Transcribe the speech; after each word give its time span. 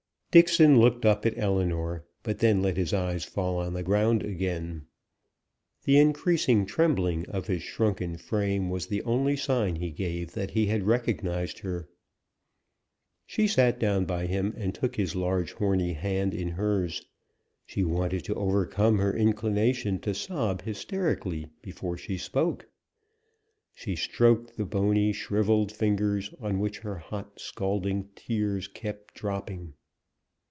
Dixon 0.33 0.79
looked 0.79 1.05
up 1.05 1.25
at 1.25 1.37
Ellinor, 1.37 2.05
but 2.23 2.39
then 2.39 2.61
let 2.61 2.77
his 2.77 2.93
eyes 2.93 3.25
fall 3.25 3.57
on 3.57 3.73
the 3.73 3.83
ground 3.83 4.23
again; 4.23 4.83
the 5.83 5.97
increasing 5.99 6.65
trembling 6.65 7.25
of 7.27 7.47
his 7.47 7.63
shrunken 7.63 8.15
frame 8.15 8.69
was 8.69 8.87
the 8.87 9.03
only 9.03 9.35
sign 9.35 9.75
he 9.75 9.91
gave 9.91 10.31
that 10.31 10.51
he 10.51 10.67
had 10.67 10.83
recognised 10.83 11.59
her. 11.59 11.89
She 13.25 13.45
sat 13.45 13.77
down 13.77 14.05
by 14.05 14.25
him, 14.25 14.53
and 14.55 14.73
took 14.73 14.95
his 14.95 15.17
large 15.17 15.51
horny 15.51 15.91
hand 15.91 16.33
in 16.33 16.51
hers. 16.51 17.05
She 17.65 17.83
wanted 17.83 18.23
to 18.23 18.35
overcome 18.35 18.99
her 18.99 19.13
inclination 19.13 19.99
to 19.99 20.13
sob 20.13 20.61
hysterically 20.61 21.49
before 21.61 21.97
she 21.97 22.17
spoke. 22.17 22.69
She 23.73 23.97
stroked 23.97 24.55
the 24.55 24.63
bony 24.65 25.11
shrivelled 25.11 25.73
fingers, 25.73 26.33
on 26.39 26.59
which 26.59 26.79
her 26.79 26.99
hot 26.99 27.37
scalding 27.41 28.11
tears 28.15 28.69
kept 28.69 29.13
dropping. 29.13 29.73